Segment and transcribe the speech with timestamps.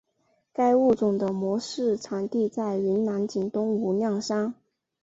[0.51, 4.55] 该物种的模式产地在云南景东无量山。